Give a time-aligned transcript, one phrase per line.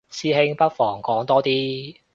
[0.09, 1.95] 師兄不妨講多啲